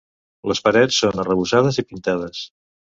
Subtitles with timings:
[0.51, 2.45] Les parets són arrebossades i pintades.